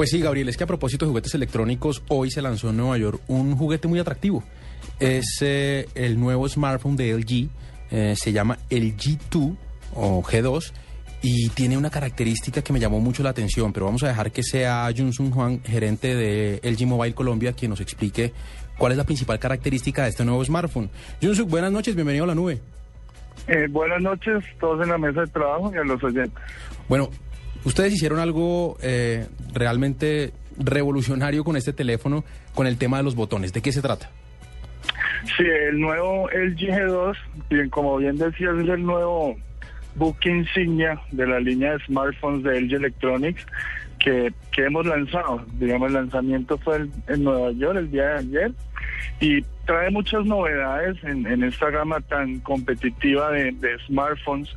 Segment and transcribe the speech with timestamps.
[0.00, 2.96] Pues sí, Gabriel, es que a propósito de juguetes electrónicos, hoy se lanzó en Nueva
[2.96, 4.42] York un juguete muy atractivo.
[4.98, 7.50] Es eh, el nuevo smartphone de LG,
[7.90, 9.54] eh, se llama el G2
[9.94, 10.72] o G2
[11.20, 14.42] y tiene una característica que me llamó mucho la atención, pero vamos a dejar que
[14.42, 18.32] sea Junsun Juan, gerente de LG Mobile Colombia, quien nos explique
[18.78, 20.88] cuál es la principal característica de este nuevo smartphone.
[21.20, 22.58] Junsun, buenas noches, bienvenido a la nube.
[23.48, 26.42] Eh, buenas noches, todos en la mesa de trabajo y a los oyentes.
[26.88, 27.10] Bueno,
[27.64, 33.52] ustedes hicieron algo eh, realmente revolucionario con este teléfono, con el tema de los botones.
[33.52, 34.10] ¿De qué se trata?
[35.36, 37.16] Sí, el nuevo LG G2,
[37.50, 39.36] bien, como bien decías, es el nuevo
[39.94, 43.44] buque insignia de la línea de smartphones de LG Electronics
[43.98, 45.44] que, que hemos lanzado.
[45.58, 48.52] Digamos, el lanzamiento fue en Nueva York el día de ayer
[49.20, 54.48] y trae muchas novedades en, en esta gama tan competitiva de smartphones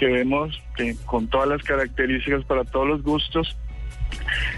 [0.00, 3.54] que vemos que con todas las características para todos los gustos.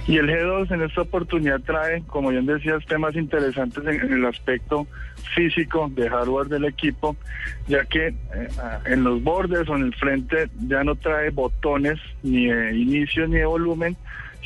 [0.06, 4.87] Y el G2 en esta oportunidad trae, como bien decías, temas interesantes en, el aspecto
[5.34, 7.16] físico de hardware del equipo,
[7.66, 8.15] ya que eh,
[8.87, 13.38] en los bordes o en el frente ya no trae botones ni de inicio ni
[13.38, 13.96] de volumen,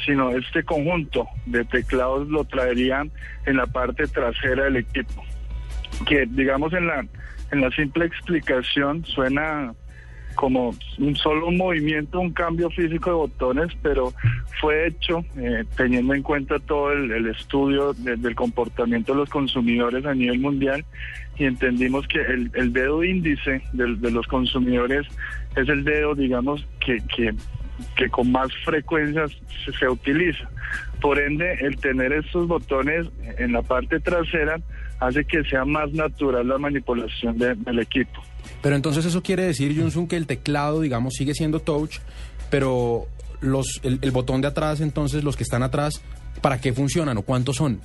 [0.06, 3.10] sino este conjunto de teclados lo traerían
[3.44, 5.22] en la parte trasera del equipo,
[6.06, 7.06] que digamos en la
[7.52, 9.72] en la simple explicación suena
[10.36, 14.12] como un solo movimiento, un cambio físico de botones, pero
[14.60, 20.06] fue hecho eh, teniendo en cuenta todo el, estudio de, del comportamiento de los consumidores
[20.06, 20.84] a nivel mundial
[21.38, 25.06] y entendimos que el, dedo índice de, los consumidores
[25.56, 26.98] es el dedo, digamos, que,
[27.94, 29.26] que, con más frecuencia
[29.78, 30.48] se, utiliza.
[31.00, 33.06] Por ende, el tener estos botones
[33.38, 34.58] en la parte trasera
[34.98, 38.22] hace que sea más natural la manipulación de, del equipo.
[38.62, 41.98] Pero entonces eso quiere decir, Junsun, que el teclado, digamos, sigue siendo touch,
[42.50, 43.06] pero
[43.40, 46.02] los, el, el, botón de atrás, entonces, los que están atrás,
[46.40, 47.80] ¿para qué funcionan o cuántos son?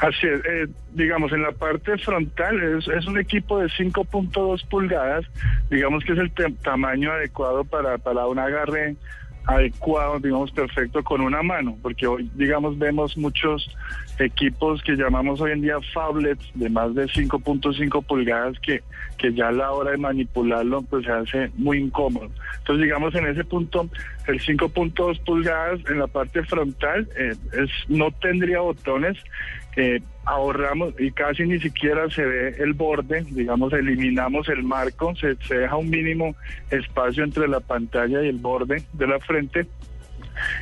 [0.00, 5.24] Así es, eh, digamos, en la parte frontal es, es un equipo de 5.2 pulgadas,
[5.70, 8.96] digamos que es el tamaño adecuado para, para un agarre
[9.46, 13.68] adecuado, digamos, perfecto con una mano, porque hoy, digamos, vemos muchos
[14.18, 18.82] equipos que llamamos hoy en día phablets de más de 5.5 pulgadas que,
[19.18, 22.30] que ya a la hora de manipularlo pues se hace muy incómodo.
[22.58, 23.88] Entonces, digamos, en ese punto,
[24.26, 29.18] el 5.2 pulgadas en la parte frontal eh, es no tendría botones,
[29.76, 35.36] eh, ahorramos y casi ni siquiera se ve el borde, digamos, eliminamos el marco, se,
[35.36, 36.34] se, deja un mínimo
[36.70, 39.66] espacio entre la pantalla y el borde de la frente.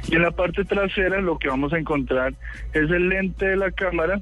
[0.09, 2.35] Y en la parte trasera lo que vamos a encontrar
[2.73, 4.21] es el lente de la cámara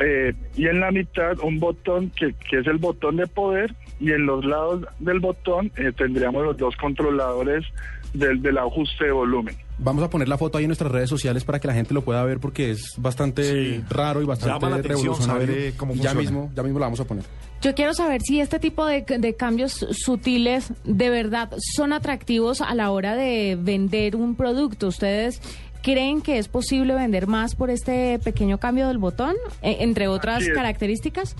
[0.00, 4.10] eh, y en la mitad un botón que, que, es el botón de poder y
[4.10, 7.64] en los lados del botón eh, tendríamos los dos controladores
[8.12, 9.56] del, del ajuste de volumen.
[9.78, 12.02] Vamos a poner la foto ahí en nuestras redes sociales para que la gente lo
[12.02, 13.42] pueda ver porque es bastante
[13.76, 13.84] sí.
[13.88, 15.72] raro y bastante revolucionario.
[15.76, 17.24] Cómo ya mismo, ya mismo la vamos a poner.
[17.60, 22.74] Yo quiero saber si este tipo de, de, cambios sutiles de verdad son atractivos a
[22.74, 24.88] la hora de vender un producto.
[24.88, 25.40] ¿Ustedes
[25.82, 30.48] creen que es posible vender más por este pequeño cambio del botón, eh, entre otras
[30.48, 31.36] características?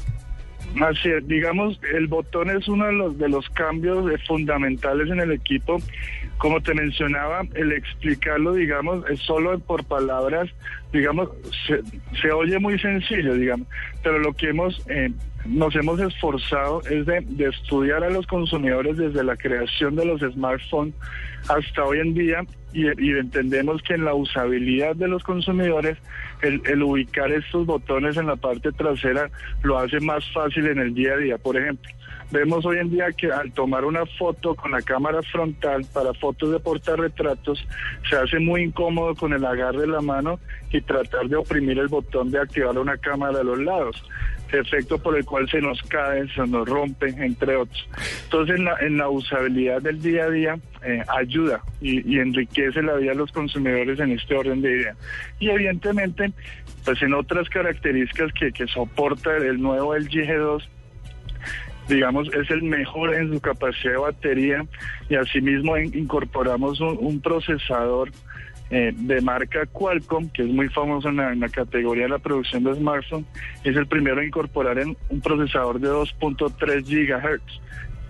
[0.81, 5.33] Así es, digamos, el botón es uno de los, de los cambios fundamentales en el
[5.33, 5.79] equipo.
[6.39, 10.49] Como te mencionaba, el explicarlo, digamos, es solo por palabras,
[10.93, 11.29] digamos,
[11.67, 11.83] se,
[12.21, 13.67] se oye muy sencillo, digamos,
[14.03, 15.11] pero lo que hemos, eh,
[15.47, 20.21] nos hemos esforzado es de, de estudiar a los consumidores desde la creación de los
[20.21, 20.95] smartphones
[21.49, 25.97] hasta hoy en día y, entendemos que en la usabilidad de los consumidores
[26.43, 29.31] el, el, ubicar estos botones en la parte trasera
[29.63, 31.39] lo hace más fácil en el día a día.
[31.39, 31.91] Por ejemplo,
[32.31, 36.53] vemos hoy en día que al tomar una foto con la cámara frontal para fotos
[36.53, 37.67] de portarretratos
[38.09, 40.39] se hace muy incómodo con el agarre de la mano
[40.81, 44.03] tratar de oprimir el botón de activar una cámara a los lados
[44.57, 47.89] efecto por el cual se nos cae, se nos rompe, entre otros.
[48.25, 53.13] Entonces, en la, usabilidad del día a día, eh, ayuda y, y, enriquece la vida
[53.13, 54.95] de los consumidores en este orden de idea.
[55.39, 56.33] Y evidentemente,
[56.85, 60.63] pues en otras características que, soporta el nuevo LG G2,
[61.89, 64.67] digamos, es el mejor en su capacidad de batería
[65.09, 68.11] y asimismo incorporamos un procesador
[68.71, 72.75] eh, de marca Qualcomm, que es muy famoso en la, categoría de la producción de
[72.75, 73.27] smartphones,
[73.65, 77.61] es el primero en incorporar en un procesador de 2.3 gigahertz.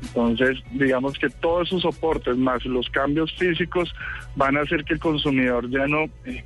[0.03, 3.93] Entonces, digamos que todos sus soportes más los cambios físicos
[4.37, 6.45] van a hacer que el consumidor ya no eh,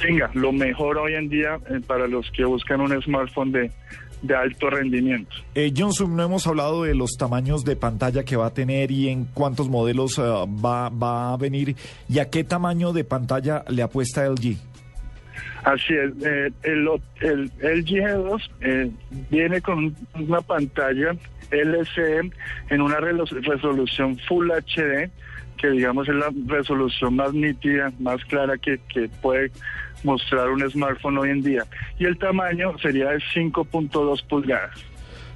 [0.00, 3.70] tenga lo mejor hoy en día eh, para los que buscan un smartphone de,
[4.22, 5.34] de alto rendimiento.
[5.54, 9.08] Eh, Johnson, no hemos hablado de los tamaños de pantalla que va a tener y
[9.08, 11.76] en cuántos modelos eh, va, va a venir
[12.08, 14.56] y a qué tamaño de pantalla le apuesta LG.
[15.64, 16.88] Así es, eh, el,
[17.20, 18.90] el, el G2 eh,
[19.30, 21.14] viene con una pantalla
[21.50, 22.32] LCD
[22.70, 25.10] en una resolución Full HD,
[25.60, 28.78] que digamos es la resolución más nítida, más clara que,
[29.20, 29.50] puede
[30.02, 31.64] mostrar un smartphone hoy en día.
[31.98, 34.89] Y el tamaño sería de 5.2 pulgadas.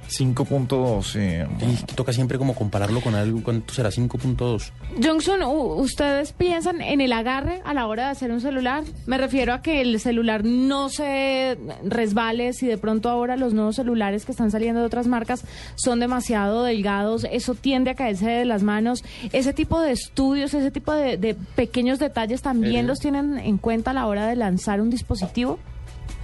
[0.09, 1.15] 5.2.
[1.15, 3.41] Eh, y toca siempre como compararlo con algo.
[3.43, 4.71] ¿Cuánto será 5.2?
[5.03, 8.83] Johnson, ¿ustedes piensan en el agarre a la hora de hacer un celular?
[9.05, 13.75] Me refiero a que el celular no se resbale si de pronto ahora los nuevos
[13.75, 15.43] celulares que están saliendo de otras marcas
[15.75, 19.03] son demasiado delgados, eso tiende a caerse de las manos.
[19.31, 23.93] Ese tipo de estudios, ese tipo de, pequeños detalles también los tienen en cuenta a
[23.93, 25.59] la hora de lanzar un dispositivo.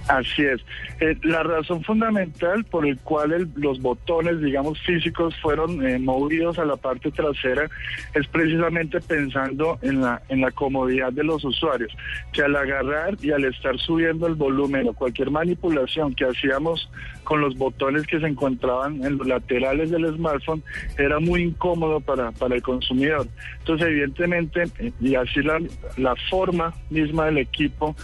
[0.08, 0.62] Así es.
[1.00, 6.66] Eh, la razón fundamental por el cual los botones, digamos, físicos fueron eh, movidos a
[6.66, 7.70] la parte trasera
[8.14, 11.96] es precisamente pensando en la, en la comodidad de los usuarios,
[12.34, 16.90] que al agarrar y al estar subiendo el volumen o cualquier manipulación que hacíamos
[17.24, 20.64] con los botones que se encontraban en los laterales del smartphone
[20.98, 23.28] era muy incómodo para, para el consumidor.
[23.60, 25.62] Entonces, evidentemente, eh, y así la,
[25.98, 27.96] la forma misma del equipo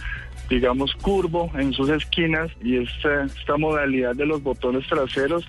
[0.48, 5.44] digamos, curvo en sus esquinas y esta, esta modalidad de los botones traseros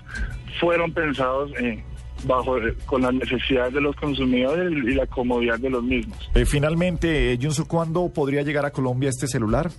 [0.58, 1.82] fueron pensados eh,
[2.24, 6.30] bajo eh, con las necesidades de los consumidores y la comodidad de los mismos.
[6.34, 9.70] Eh, finalmente, Junso, ¿cuándo podría llegar a Colombia este celular?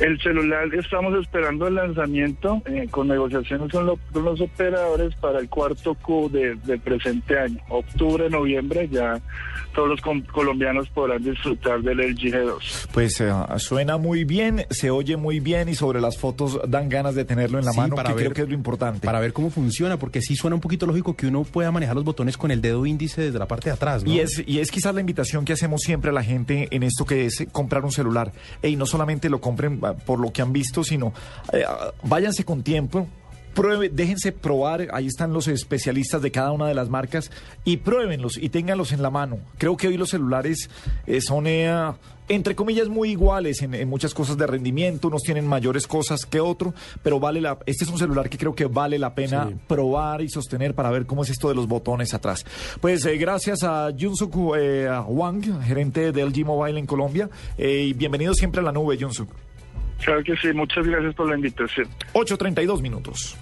[0.00, 2.60] El celular estamos esperando el lanzamiento
[2.90, 8.88] con negociaciones con, los operadores para el cuarto Q de, del presente año, octubre, noviembre,
[8.88, 9.20] ya
[9.72, 12.88] todos los colombianos podrán disfrutar del LG G2.
[12.92, 17.14] Pues eh, suena muy bien, se oye muy bien y sobre las fotos dan ganas
[17.14, 19.06] de tenerlo en la mano, para que creo que es lo importante.
[19.06, 22.04] Para ver cómo funciona, porque sí suena un poquito lógico que uno pueda manejar los
[22.04, 24.04] botones con el dedo índice desde la parte de atrás.
[24.04, 24.12] ¿no?
[24.12, 27.04] Y, es, y es quizás la invitación que hacemos siempre a la gente en esto
[27.04, 28.32] que es comprar un celular.
[28.62, 31.12] Y no solamente lo compren por lo que han visto, sino
[31.52, 31.64] eh,
[32.02, 33.06] váyanse con tiempo
[33.54, 37.30] pruebe, déjense probar, ahí están los especialistas de cada una de las marcas
[37.64, 39.38] y pruébenlos y ténganlos en la mano.
[39.56, 40.68] Creo que hoy los celulares
[41.06, 41.72] eh, son, eh,
[42.28, 46.74] entre comillas, muy iguales en, muchas cosas de rendimiento, unos tienen mayores cosas que otro,
[47.02, 50.28] pero vale la, este es un celular que creo que vale la pena probar y
[50.28, 52.44] sostener para ver cómo es esto de los botones atrás.
[52.80, 58.60] Pues eh, gracias a Junsuk Wang, gerente de LG Mobile en Colombia, y bienvenido siempre
[58.60, 59.28] a la nube, Junsuk.
[60.04, 61.88] Claro que sí, muchas gracias por la invitación.
[62.12, 63.36] 8.32 minutos.